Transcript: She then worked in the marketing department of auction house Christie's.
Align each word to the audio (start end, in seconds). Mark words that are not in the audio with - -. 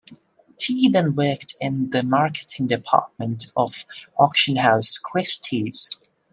She 0.57 0.89
then 0.89 1.11
worked 1.15 1.53
in 1.61 1.91
the 1.91 2.01
marketing 2.01 2.65
department 2.65 3.51
of 3.55 3.85
auction 4.17 4.55
house 4.55 4.97
Christie's. 4.97 5.91